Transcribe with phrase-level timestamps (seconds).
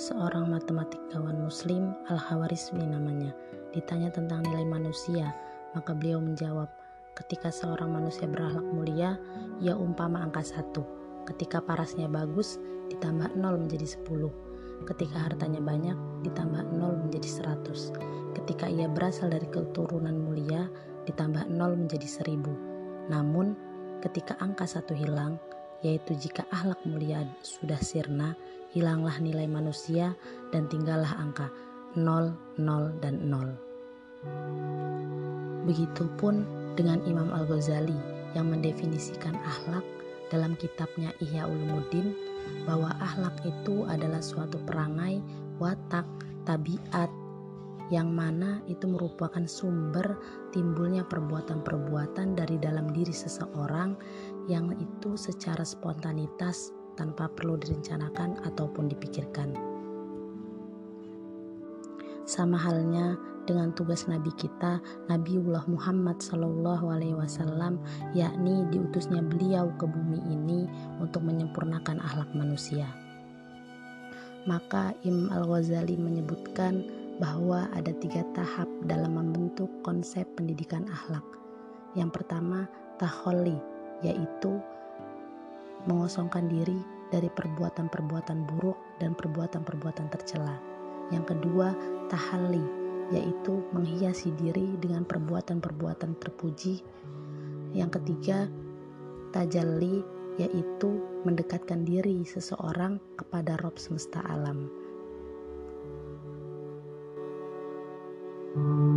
[0.00, 3.36] seorang matematikawan muslim Al-Hawarizmi namanya.
[3.76, 5.36] Ditanya tentang nilai manusia,
[5.76, 6.72] maka beliau menjawab,
[7.20, 9.20] ketika seorang manusia berakhlak mulia,
[9.60, 10.88] ia umpama angka satu.
[11.28, 12.56] Ketika parasnya bagus,
[12.88, 14.32] ditambah nol menjadi sepuluh.
[14.88, 15.94] Ketika hartanya banyak,
[16.24, 17.92] ditambah nol menjadi seratus.
[18.32, 20.64] Ketika ia berasal dari keturunan mulia,
[21.04, 22.56] ditambah nol menjadi seribu.
[23.12, 23.52] Namun,
[24.00, 25.36] ketika angka satu hilang,
[25.80, 28.36] yaitu jika ahlak mulia sudah sirna,
[28.72, 30.14] hilanglah nilai manusia
[30.54, 31.48] dan tinggallah angka
[31.96, 33.56] 0, 0, dan 0.
[35.66, 36.46] Begitupun
[36.78, 37.98] dengan Imam Al-Ghazali
[38.38, 39.82] yang mendefinisikan ahlak
[40.30, 42.14] dalam kitabnya Ihya Ulumuddin
[42.62, 45.18] bahwa ahlak itu adalah suatu perangai,
[45.58, 46.06] watak,
[46.46, 47.10] tabiat
[47.90, 50.14] yang mana itu merupakan sumber
[50.54, 53.98] timbulnya perbuatan-perbuatan dari dalam diri seseorang
[54.50, 59.54] yang itu secara spontanitas tanpa perlu direncanakan ataupun dipikirkan.
[62.26, 63.14] Sama halnya
[63.46, 67.78] dengan tugas Nabi kita, Nabiullah Muhammad Sallallahu Alaihi Wasallam,
[68.14, 70.66] yakni diutusnya beliau ke bumi ini
[70.98, 72.86] untuk menyempurnakan akhlak manusia.
[74.46, 76.86] Maka Imam Al Ghazali menyebutkan
[77.18, 81.24] bahwa ada tiga tahap dalam membentuk konsep pendidikan akhlak.
[81.92, 82.64] Yang pertama,
[82.96, 83.58] taholi,
[84.04, 84.60] yaitu
[85.88, 90.56] mengosongkan diri dari perbuatan-perbuatan buruk dan perbuatan-perbuatan tercela.
[91.10, 91.74] Yang kedua,
[92.06, 92.62] tahalli,
[93.10, 96.84] yaitu menghiasi diri dengan perbuatan-perbuatan terpuji.
[97.74, 98.46] Yang ketiga,
[99.34, 100.06] tajalli,
[100.38, 104.70] yaitu mendekatkan diri seseorang kepada Rob semesta alam.
[108.50, 108.89] thank